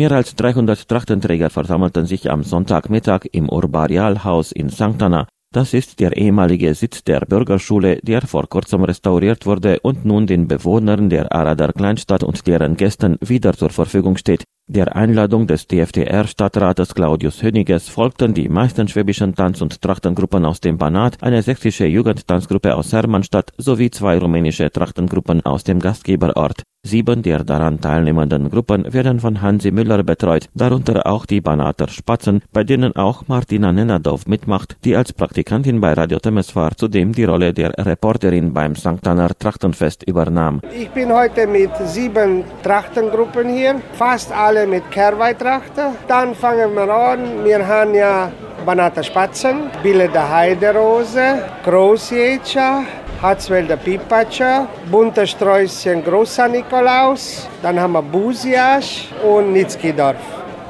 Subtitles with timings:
[0.00, 5.28] Mehr als 300 Trachtenträger versammelten sich am Sonntagmittag im Urbarialhaus in Sanktana.
[5.52, 10.48] Das ist der ehemalige Sitz der Bürgerschule, der vor kurzem restauriert wurde und nun den
[10.48, 14.44] Bewohnern der Arader Kleinstadt und deren Gästen wieder zur Verfügung steht.
[14.72, 20.78] Der Einladung des DFDR-Stadtrates Claudius Höniges folgten die meisten schwäbischen Tanz- und Trachtengruppen aus dem
[20.78, 26.62] Banat, eine sächsische Jugendtanzgruppe aus Hermannstadt sowie zwei rumänische Trachtengruppen aus dem Gastgeberort.
[26.82, 32.40] Sieben der daran teilnehmenden Gruppen werden von Hansi Müller betreut, darunter auch die Banater Spatzen,
[32.54, 37.52] bei denen auch Martina Nenadov mitmacht, die als Praktikantin bei Radio Temeswar zudem die Rolle
[37.52, 39.06] der Reporterin beim St.
[39.06, 40.62] Anna Trachtenfest übernahm.
[40.74, 45.94] Ich bin heute mit sieben Trachtengruppen hier, fast alle mit Kerwei-Trachter.
[46.08, 48.30] Dann fangen wir an, wir haben ja
[48.64, 52.82] Banater Spatzen, Bille der Heiderose, Großjätscher,
[53.22, 60.16] Hatzwälder Pipatscher, bunter Sträußchen Großer Nikolaus, dann haben wir Busiasch und Nitzkidorf.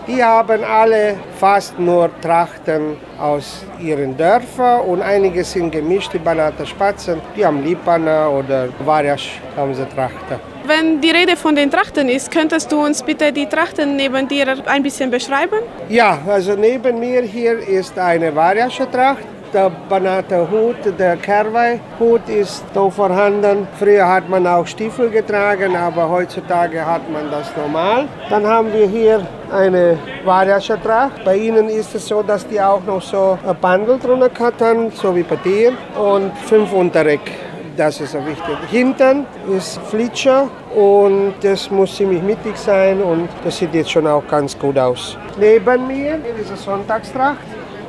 [0.06, 6.66] Die haben alle fast nur Trachten aus ihren Dörfern und einige sind gemischt, die Banater
[6.66, 10.40] Spatzen, die haben Lipana oder Variasch haben sie Trachten.
[10.70, 14.46] Wenn die Rede von den Trachten ist, könntest du uns bitte die Trachten neben dir
[14.66, 15.58] ein bisschen beschreiben?
[15.88, 22.64] Ja, also neben mir hier ist eine Variasche Tracht der Banater Hut, der Kerwei-Hut ist
[22.72, 23.66] da vorhanden.
[23.80, 28.06] Früher hat man auch Stiefel getragen, aber heutzutage hat man das normal.
[28.28, 31.24] Dann haben wir hier eine Variasche Tracht.
[31.24, 35.16] Bei ihnen ist es so, dass die auch noch so ein Bandel drunter haben, so
[35.16, 37.49] wie bei dir, und fünf Unterreck.
[37.80, 38.58] Das ist wichtig.
[38.70, 39.24] Hinten
[39.56, 44.58] ist Flitscher und das muss ziemlich mittig sein und das sieht jetzt schon auch ganz
[44.58, 45.16] gut aus.
[45.38, 47.38] Neben mir ist eine Sonntagstracht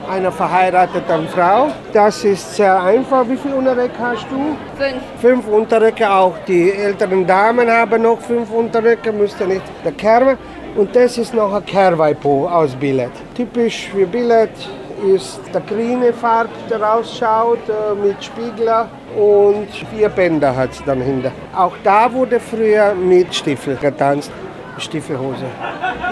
[0.09, 1.71] einer verheirateten Frau.
[1.91, 3.27] Das ist sehr einfach.
[3.27, 4.55] Wie viele Unterröcke hast du?
[4.81, 5.03] Fünf.
[5.19, 6.35] Fünf Unterröcke auch.
[6.47, 10.37] Die älteren Damen haben noch fünf Unterröcke, müsste nicht der Kerwe.
[10.77, 13.11] Und das ist noch ein Kerweipo aus Billett.
[13.35, 14.51] Typisch für Billett
[15.01, 21.01] ist der grüne Farbe, der rausschaut äh, mit Spiegler und vier Bänder hat es dann
[21.01, 21.31] hinter.
[21.55, 24.31] Auch da wurde früher mit Stiefel getanzt.
[24.77, 25.45] Stiefelhose.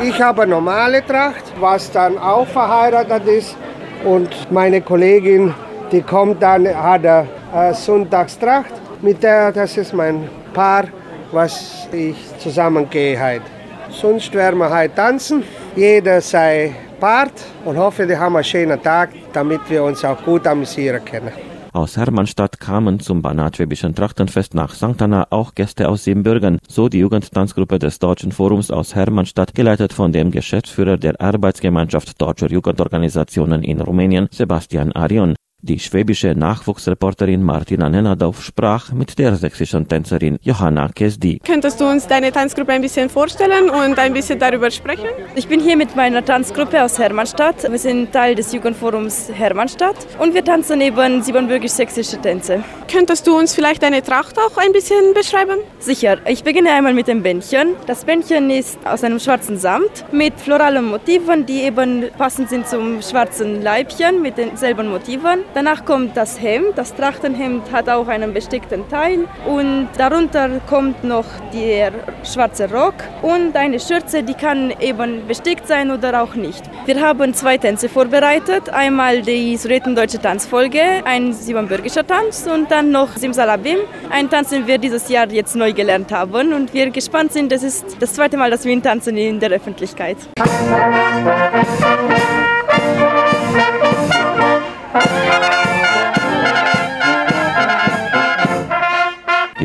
[0.03, 3.57] Ich habe normale Tracht, was dann auch verheiratet ist.
[4.03, 5.53] Und meine Kollegin,
[5.91, 8.73] die kommt dann, hat eine Sonntagstracht.
[9.01, 10.85] Mit der, das ist mein Paar,
[11.31, 13.45] was ich zusammengehe heute.
[13.89, 15.43] Sonst werden wir heute tanzen.
[15.75, 17.33] Jeder sei Part
[17.65, 21.31] und hoffe, wir haben einen schönen Tag, damit wir uns auch gut amüsieren können.
[21.71, 24.99] Aus Hermannstadt kamen zum Banatschwäbischen Trachtenfest nach St.
[25.01, 30.11] Anna auch Gäste aus Siebenbürgen, so die Jugendtanzgruppe des Deutschen Forums aus Hermannstadt, geleitet von
[30.11, 35.35] dem Geschäftsführer der Arbeitsgemeinschaft Deutscher Jugendorganisationen in Rumänien, Sebastian Arion.
[35.61, 41.41] Die schwäbische Nachwuchsreporterin Martina Nenadov sprach mit der sächsischen Tänzerin Johanna Kesdi.
[41.45, 45.09] Könntest du uns deine Tanzgruppe ein bisschen vorstellen und ein bisschen darüber sprechen?
[45.35, 47.69] Ich bin hier mit meiner Tanzgruppe aus Hermannstadt.
[47.69, 52.63] Wir sind Teil des Jugendforums Hermannstadt und wir tanzen eben siebenbürgisch-sächsische Tänze.
[52.89, 55.59] Könntest du uns vielleicht deine Tracht auch ein bisschen beschreiben?
[55.79, 56.19] Sicher.
[56.25, 57.75] Ich beginne einmal mit dem Bändchen.
[57.85, 63.01] Das Bändchen ist aus einem schwarzen Samt mit floralen Motiven, die eben passend sind zum
[63.01, 65.48] schwarzen Leibchen mit denselben Motiven.
[65.53, 66.77] Danach kommt das Hemd.
[66.77, 71.91] Das Trachtenhemd hat auch einen bestickten Teil und darunter kommt noch der
[72.23, 76.63] schwarze Rock und eine Schürze, die kann eben bestickt sein oder auch nicht.
[76.85, 78.69] Wir haben zwei Tänze vorbereitet.
[78.69, 83.79] Einmal die Sudetendeutsche Tanzfolge, ein siebenbürgischer Tanz und dann noch Simsalabim,
[84.09, 87.51] ein Tanz, den wir dieses Jahr jetzt neu gelernt haben und wir gespannt sind.
[87.51, 90.17] Das ist das zweite Mal, dass wir ihn tanzen in der Öffentlichkeit.
[90.37, 92.38] Die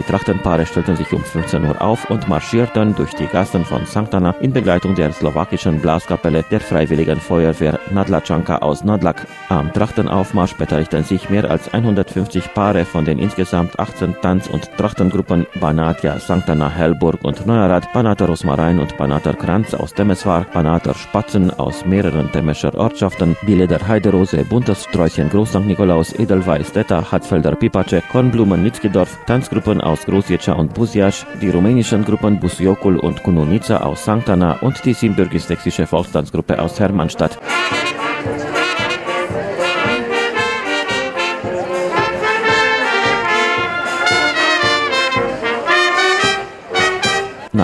[0.06, 4.14] Trachtenpaare stellten sich um 15 Uhr auf und marschierten durch die Gassen von St.
[4.14, 9.26] Anna in Begleitung der slowakischen Blaskapelle der Freiwilligen Feuerwehr Nadlačanka aus Nadlak.
[9.48, 15.46] Am Trachtenaufmarsch beteiligten sich mehr als 150 Paare von den insgesamt 18 Tanz- und Trachtengruppen
[15.60, 16.48] Banatia, St.
[16.48, 22.30] Anna, Hellburg und Neuerrad, Banater Rosmarin und Banater Kranz aus Temeswar, Banater Spatzen aus mehreren
[22.32, 25.66] Temescher Ortschaften, Bileder Heiderose, Buntes Sträußchen Groß St.
[25.66, 32.40] Nikolaus, Edelweiß, Detta, Hatzfelder Pipace, Kornblumen Nitzkidorf, Tanzgruppen aus Großjeca und Buziasch, die rumänischen Gruppen
[32.40, 34.28] Busiocul und Kununica aus St.
[34.28, 37.38] Anna und die siebenbürgisch-sächsische Volkstanzgruppe aus Hermannstadt.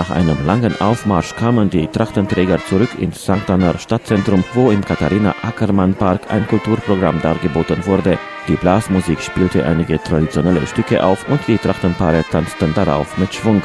[0.00, 3.50] Nach einem langen Aufmarsch kamen die Trachtenträger zurück ins St.
[3.50, 8.18] Anner Stadtzentrum, wo im Katharina Ackermann Park ein Kulturprogramm dargeboten wurde.
[8.48, 13.60] Die Blasmusik spielte einige traditionelle Stücke auf und die Trachtenpaare tanzten darauf mit Schwung.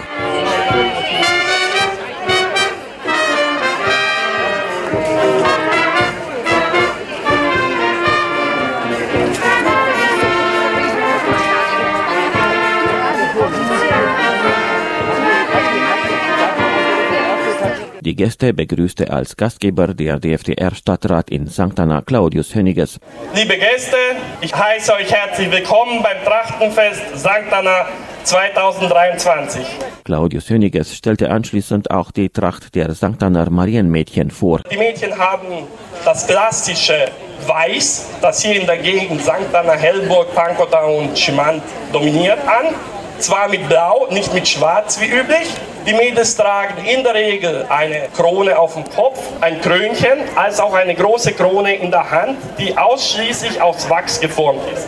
[18.15, 21.77] Die Gäste begrüßte als Gastgeber der DFDR-Stadtrat in St.
[21.77, 22.97] Anna Claudius Höniges.
[23.33, 23.97] Liebe Gäste,
[24.39, 27.51] ich heiße euch herzlich willkommen beim Trachtenfest St.
[27.51, 27.87] Anna
[28.23, 29.65] 2023.
[30.05, 33.21] Claudius Höniges stellte anschließend auch die Tracht der St.
[33.21, 34.61] Anna Marienmädchen vor.
[34.71, 35.67] Die Mädchen haben
[36.05, 37.11] das klassische
[37.45, 39.53] Weiß, das hier in der Gegend St.
[39.53, 42.73] Anna, Hellburg, Pankota und Schimant dominiert, an.
[43.19, 45.47] Zwar mit Blau, nicht mit Schwarz wie üblich.
[45.85, 50.73] Die Mädels tragen in der Regel eine Krone auf dem Kopf, ein Krönchen, als auch
[50.73, 54.87] eine große Krone in der Hand, die ausschließlich aus Wachs geformt ist.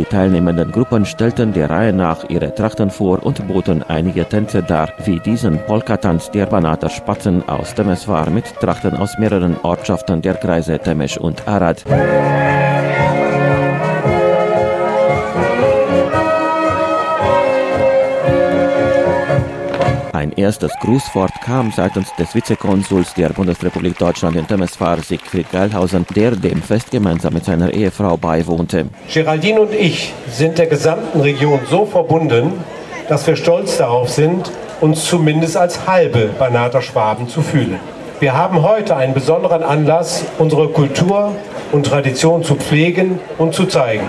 [0.00, 4.88] Die teilnehmenden Gruppen stellten der Reihe nach ihre Trachten vor und boten einige Tänze dar,
[5.04, 10.78] wie diesen Polkatanz der Banater Spatzen aus Temeswar mit Trachten aus mehreren Ortschaften der Kreise
[10.78, 11.84] Temesch und Arad.
[20.20, 26.32] Ein erstes Grußwort kam seitens des Vizekonsuls der Bundesrepublik Deutschland in Temeswar, Siegfried Geilhausen, der
[26.32, 28.84] dem Fest gemeinsam mit seiner Ehefrau beiwohnte.
[29.10, 32.52] Geraldine und ich sind der gesamten Region so verbunden,
[33.08, 34.52] dass wir stolz darauf sind,
[34.82, 37.80] uns zumindest als halbe Banater Schwaben zu fühlen.
[38.18, 41.34] Wir haben heute einen besonderen Anlass, unsere Kultur
[41.72, 44.04] und Tradition zu pflegen und zu zeigen,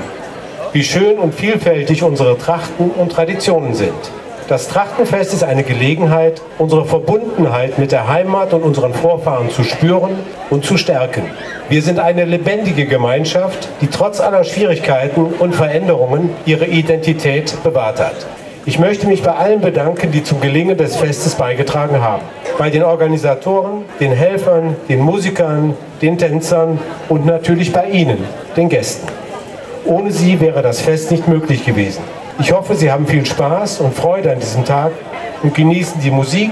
[0.73, 4.11] wie schön und vielfältig unsere Trachten und Traditionen sind.
[4.51, 10.09] Das Trachtenfest ist eine Gelegenheit, unsere Verbundenheit mit der Heimat und unseren Vorfahren zu spüren
[10.49, 11.23] und zu stärken.
[11.69, 18.27] Wir sind eine lebendige Gemeinschaft, die trotz aller Schwierigkeiten und Veränderungen ihre Identität bewahrt hat.
[18.65, 22.23] Ich möchte mich bei allen bedanken, die zum Gelingen des Festes beigetragen haben.
[22.57, 26.77] Bei den Organisatoren, den Helfern, den Musikern, den Tänzern
[27.07, 28.17] und natürlich bei Ihnen,
[28.57, 29.07] den Gästen.
[29.85, 32.03] Ohne sie wäre das Fest nicht möglich gewesen.
[32.39, 34.91] Ich hoffe, Sie haben viel Spaß und Freude an diesem Tag
[35.43, 36.51] und genießen die Musik,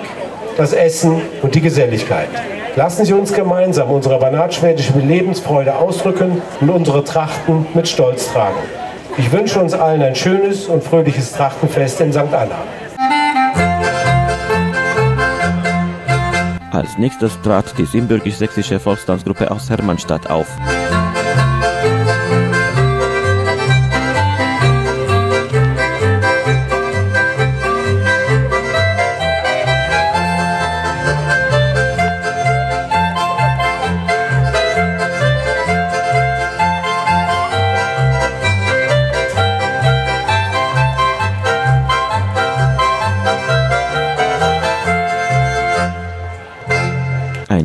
[0.58, 2.30] das Essen und die Geselligkeit.
[2.76, 8.60] Lassen Sie uns gemeinsam unsere banatschwedische Lebensfreude ausdrücken und unsere Trachten mit Stolz tragen.
[9.18, 12.20] Ich wünsche uns allen ein schönes und fröhliches Trachtenfest in St.
[12.32, 12.60] Anna.
[16.72, 20.48] Als nächstes trat die siebenbürgisch-sächsische Volkstanzgruppe aus Hermannstadt auf.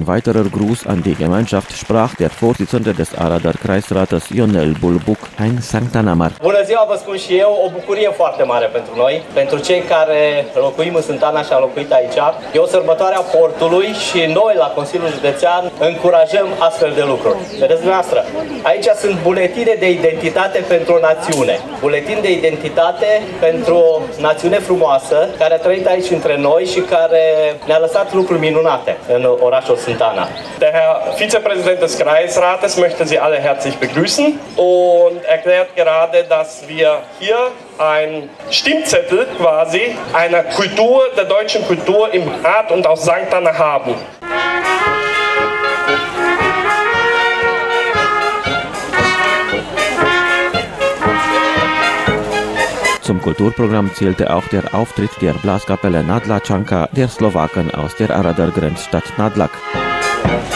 [0.04, 5.62] Ein weiterer Gruß an die Gemeinschaft sprach der Vorsitzende des Aradar Kreisrates Ionel Bulbuc, Hein
[5.62, 6.32] Sanctanamar.
[6.42, 10.46] Bună ziua, vă spun și eu, o bucurie foarte mare pentru noi, pentru cei care
[10.54, 12.16] locuim în Sântana și am locuit aici.
[12.54, 17.36] E o sărbătoare a portului și noi la Consiliul Județean încurajăm astfel de lucruri.
[17.58, 18.24] Vedeți dumneavoastră,
[18.62, 23.08] aici sunt buletine de identitate pentru o națiune, buletin de identitate
[23.40, 27.22] pentru o națiune frumoasă care a trăit aici între noi și care
[27.66, 30.28] ne-a lăsat lucruri minunate în orașul Santana.
[30.60, 36.98] Der Herr Vizepräsident des Kreisrates möchte Sie alle herzlich begrüßen und erklärt gerade, dass wir
[37.20, 43.32] hier ein Stimmzettel quasi einer Kultur, der deutschen Kultur im Rat und aus St.
[43.32, 43.94] Anna haben.
[53.02, 59.04] Zum Kulturprogramm zählte auch der Auftritt der Blaskapelle Nadlačanka der Slowaken aus der Aradar Grenzstadt
[59.18, 59.50] Nadlak.
[60.24, 60.53] Thank you.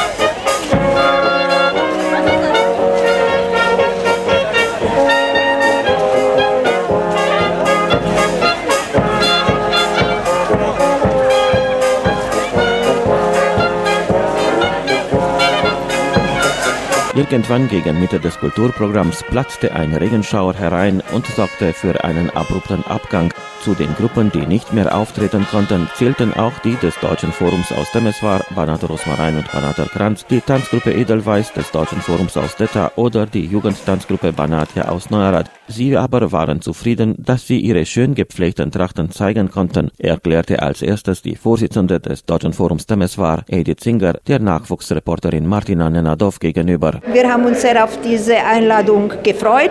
[17.18, 23.34] Irgendwann gegen Mitte des Kulturprogramms platzte ein Regenschauer herein und sorgte für einen abrupten Abgang.
[23.64, 27.90] Zu den Gruppen, die nicht mehr auftreten konnten, zählten auch die des Deutschen Forums aus
[27.90, 33.26] Temeswar, Banater Rosmarin und Banater Kranz, die Tanzgruppe Edelweiß des Deutschen Forums aus Detta oder
[33.26, 35.50] die Jugendtanzgruppe Banatia aus Neurath.
[35.66, 41.20] Sie aber waren zufrieden, dass sie ihre schön gepflegten Trachten zeigen konnten, erklärte als erstes
[41.22, 47.00] die Vorsitzende des Deutschen Forums Temeswar, Edith Singer, der Nachwuchsreporterin Martina Nenadov gegenüber.
[47.12, 49.70] Wir haben uns sehr auf diese Einladung gefreut,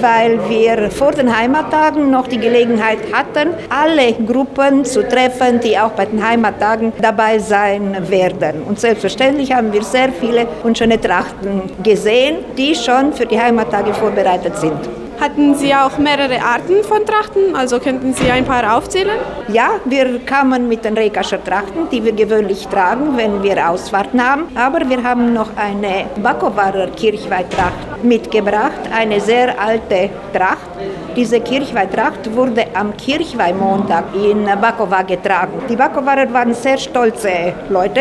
[0.00, 5.90] weil wir vor den Heimattagen noch die Gelegenheit hatten, alle Gruppen zu treffen, die auch
[5.90, 8.62] bei den Heimattagen dabei sein werden.
[8.62, 13.92] Und selbstverständlich haben wir sehr viele und schöne Trachten gesehen, die schon für die Heimattage
[13.92, 14.99] vorbereitet sind.
[15.20, 17.54] Hatten Sie auch mehrere Arten von Trachten?
[17.54, 19.18] Also könnten Sie ein paar aufzählen?
[19.48, 24.44] Ja, wir kamen mit den Rekascher Trachten, die wir gewöhnlich tragen, wenn wir Ausfahrten haben.
[24.54, 30.70] Aber wir haben noch eine Bakowarer Kirchweihtracht mitgebracht, eine sehr alte Tracht.
[31.14, 35.60] Diese Kirchweihtracht wurde am Kirchweihmontag in Bakowa getragen.
[35.68, 38.00] Die Bakowarer waren sehr stolze Leute.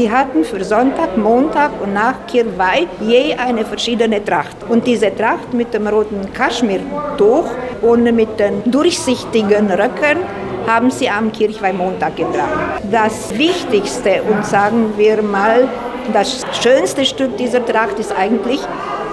[0.00, 4.56] Die hatten für Sonntag, Montag und nach Kirchweih je eine verschiedene Tracht.
[4.66, 7.50] Und diese Tracht mit dem roten Kaschmirtuch
[7.82, 10.20] und mit den durchsichtigen Röcken
[10.66, 12.80] haben sie am Kirchweihmontag getragen.
[12.90, 15.68] Das Wichtigste und sagen wir mal,
[16.12, 18.60] das schönste Stück dieser Tracht ist eigentlich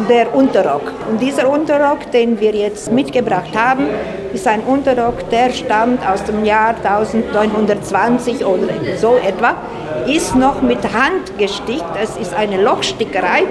[0.09, 0.93] der Unterrock.
[1.09, 3.87] Und dieser Unterrock, den wir jetzt mitgebracht haben,
[4.33, 9.55] ist ein Unterrock, der stammt aus dem Jahr 1920 oder so etwa,
[10.07, 11.85] ist noch mit Hand gestickt.
[12.01, 13.43] Es ist eine Lochstickerei.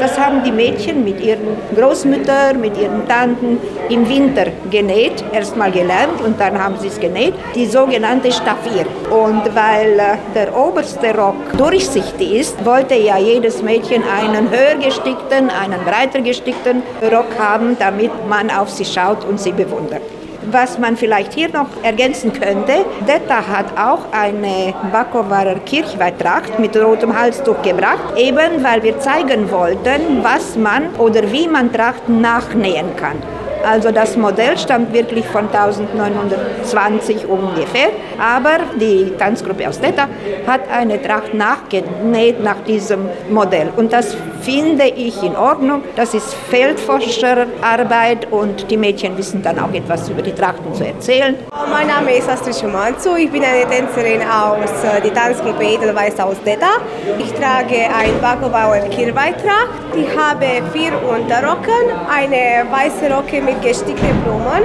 [0.00, 6.20] Das haben die Mädchen mit ihren Großmüttern, mit ihren Tanten im Winter genäht, erstmal gelernt
[6.24, 8.86] und dann haben sie es genäht, die sogenannte Staffier.
[9.10, 15.50] Und weil äh, der oberste Rock durchsichtig ist, wollte ja jedes Mädchen einen höher gestickten,
[15.50, 20.02] einen breiter gestickten Rock haben, damit man auf sie schaut und sie bewundert.
[20.50, 27.18] Was man vielleicht hier noch ergänzen könnte, Detta hat auch eine Bakowarer Kirchweihtracht mit rotem
[27.18, 33.37] Halstuch gebracht, eben weil wir zeigen wollten, was man oder wie man Trachten nachnähen kann.
[33.64, 37.88] Also das Modell stammt wirklich von 1920 ungefähr,
[38.18, 40.08] aber die Tanzgruppe aus Detta
[40.46, 43.70] hat eine Tracht nachgenäht nach diesem Modell.
[43.76, 45.82] Und das finde ich in Ordnung.
[45.96, 51.34] Das ist Feldforscherarbeit und die Mädchen wissen dann auch etwas über die Trachten zu erzählen.
[51.70, 56.36] Mein Name ist Astrid Schumanzu, ich bin eine Tänzerin aus äh, der Tanzgruppe Edelweiß aus
[56.44, 56.78] Detta.
[57.18, 59.68] Ich trage ein Bagobauer Kirweitracht.
[59.94, 64.64] Ich habe vier Unterrocken, eine weiße Rocke mit gestickten Blumen,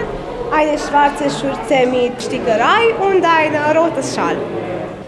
[0.51, 4.35] eine schwarze Schürze mit Stickerei und ein rotes Schal.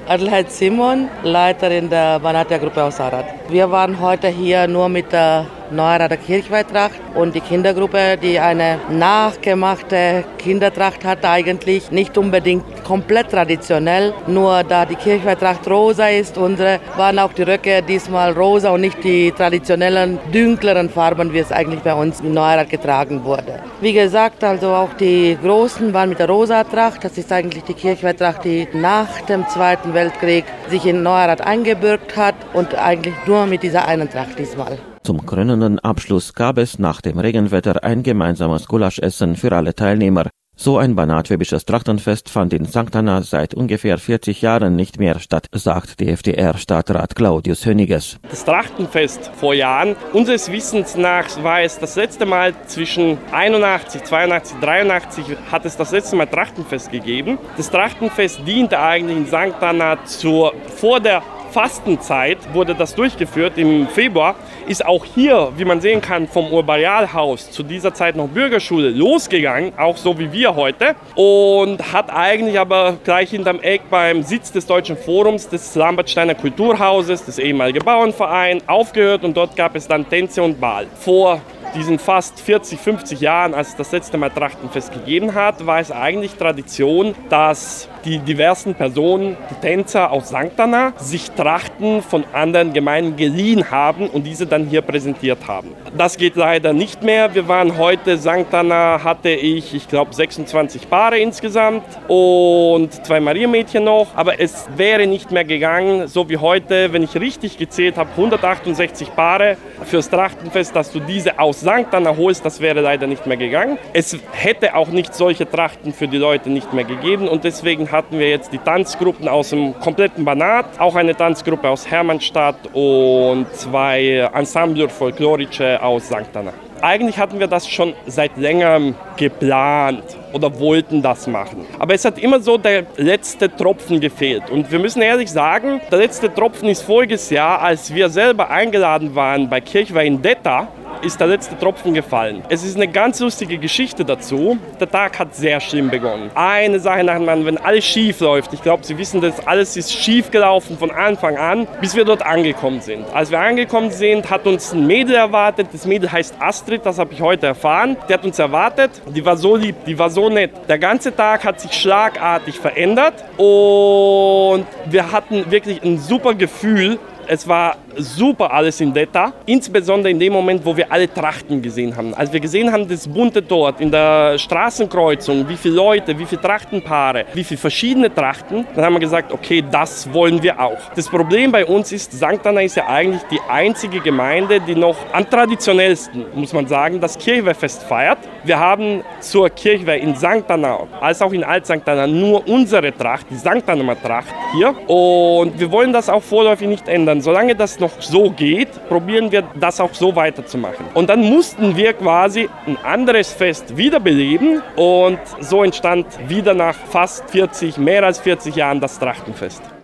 [0.08, 3.26] Adelheid Simon, Leiterin der Banatia-Gruppe aus Arad.
[3.50, 10.24] Wir waren heute hier nur mit der Neuerader Kirchweihtracht und die Kindergruppe, die eine nachgemachte
[10.38, 17.20] Kindertracht hat, eigentlich nicht unbedingt komplett traditionell, nur da die Kirchweihtracht rosa ist, unsere waren
[17.20, 21.94] auch die Röcke diesmal rosa und nicht die traditionellen, dunkleren Farben, wie es eigentlich bei
[21.94, 23.60] uns in Neuerad getragen wurde.
[23.82, 27.74] Wie gesagt, also auch die Großen waren mit der rosa Tracht, das ist eigentlich die
[27.74, 33.64] Kirchweihtracht, die nach dem Zweiten Weltkrieg sich in Neuerad eingebürgt hat und eigentlich nur mit
[33.64, 34.78] dieser einen Tracht diesmal.
[35.06, 40.32] Zum krönenden Abschluss gab es nach dem Regenwetter ein gemeinsames Gulaschessen für alle Teilnehmer.
[40.58, 42.96] So ein banatschwäbisches Trachtenfest fand in St.
[42.96, 48.18] Anna seit ungefähr 40 Jahren nicht mehr statt, sagt die FDR-Stadtrat Claudius Höniges.
[48.32, 54.58] Das Trachtenfest vor Jahren, unseres Wissens nach war es das letzte Mal zwischen 81, 82,
[54.60, 57.38] 83 hat es das letzte Mal Trachtenfest gegeben.
[57.58, 59.62] Das Trachtenfest diente eigentlich in St.
[59.62, 61.22] Anna zur, vor der
[61.56, 64.36] Fastenzeit wurde das durchgeführt im Februar,
[64.68, 69.72] ist auch hier, wie man sehen kann, vom Urbarialhaus zu dieser Zeit noch Bürgerschule losgegangen,
[69.78, 74.66] auch so wie wir heute, und hat eigentlich aber gleich hinterm Eck beim Sitz des
[74.66, 80.44] Deutschen Forums des Lambertsteiner Kulturhauses, des ehemaligen Bauernvereins, aufgehört und dort gab es dann Tänze
[80.44, 80.88] und Ball.
[81.00, 81.40] Vor
[81.76, 85.92] diesen fast 40, 50 Jahren, als es das letzte Mal Trachtenfest gegeben hat, war es
[85.92, 90.58] eigentlich Tradition, dass die diversen Personen, die Tänzer aus St.
[90.58, 95.72] Anna, sich Trachten von anderen Gemeinden geliehen haben und diese dann hier präsentiert haben.
[95.98, 97.34] Das geht leider nicht mehr.
[97.34, 98.54] Wir waren heute, St.
[98.54, 105.08] Anna hatte ich, ich glaube, 26 Paare insgesamt und zwei Mariamädchen noch, aber es wäre
[105.08, 110.76] nicht mehr gegangen, so wie heute, wenn ich richtig gezählt habe, 168 Paare fürs Trachtenfest,
[110.76, 111.92] dass du diese aus St.
[111.92, 113.80] Anna holst, das wäre leider nicht mehr gegangen.
[113.92, 118.20] Es hätte auch nicht solche Trachten für die Leute nicht mehr gegeben und deswegen hatten
[118.20, 124.30] wir jetzt die Tanzgruppen aus dem kompletten Banat, auch eine Tanzgruppe aus Hermannstadt und zwei
[124.34, 126.36] Ensemble folklorische aus St.
[126.36, 126.54] Anna.
[126.82, 130.04] Eigentlich hatten wir das schon seit längerem geplant
[130.34, 131.66] oder wollten das machen.
[131.80, 134.52] Aber es hat immer so der letzte Tropfen gefehlt.
[134.52, 139.16] Und wir müssen ehrlich sagen, der letzte Tropfen ist voriges Jahr, als wir selber eingeladen
[139.16, 140.68] waren bei Kirchweih in Detta,
[141.06, 142.44] ist der letzte Tropfen gefallen.
[142.50, 144.58] Es ist eine ganz lustige Geschichte dazu.
[144.80, 146.32] Der Tag hat sehr schlimm begonnen.
[146.34, 148.54] Eine Sache nach dem anderen, wenn alles schief läuft.
[148.54, 152.26] Ich glaube, Sie wissen das, alles ist schief gelaufen von Anfang an, bis wir dort
[152.26, 153.06] angekommen sind.
[153.14, 155.68] Als wir angekommen sind, hat uns ein Mädel erwartet.
[155.72, 157.98] Das Mädel heißt Astrid, das habe ich heute erfahren.
[158.10, 158.90] Die hat uns erwartet.
[159.14, 160.52] Die war so lieb, die war so nett.
[160.68, 166.98] Der ganze Tag hat sich schlagartig verändert und wir hatten wirklich ein super Gefühl,
[167.28, 171.96] Es war super alles in Detta, insbesondere in dem Moment, wo wir alle Trachten gesehen
[171.96, 172.14] haben.
[172.14, 176.42] Als wir gesehen haben, das bunte dort in der Straßenkreuzung, wie viele Leute, wie viele
[176.42, 180.78] Trachtenpaare, wie viele verschiedene Trachten, dann haben wir gesagt, okay, das wollen wir auch.
[180.96, 182.46] Das Problem bei uns ist, St.
[182.46, 187.18] Anna ist ja eigentlich die einzige Gemeinde, die noch am traditionellsten, muss man sagen, das
[187.18, 188.20] Kirchweihfest feiert.
[188.44, 190.44] Wir haben zur Kirchweih in St.
[190.48, 191.82] Anna als auch in Alt St.
[191.86, 193.68] Anna nur unsere Tracht, die St.
[193.68, 194.76] Anna Tracht hier.
[194.88, 197.15] Und wir wollen das auch vorläufig nicht ändern.
[197.22, 200.86] Solange das noch so geht, probieren wir das auch so weiterzumachen.
[200.94, 207.30] Und dann mussten wir quasi ein anderes Fest wiederbeleben und so entstand wieder nach fast
[207.30, 209.75] 40, mehr als 40 Jahren das Trachtenfest.